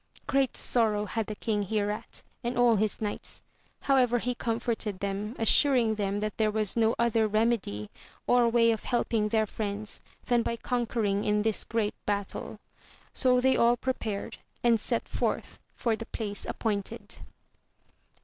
[0.25, 3.43] Great sorrow had the king hereat, and all his knights;
[3.81, 7.87] however he comforted them, assuring them that there was no other remedy,
[8.25, 12.57] or way of helping their friends, than by conquering in this great battle:
[13.13, 17.17] so they all prepared, and set forth for the place appointed.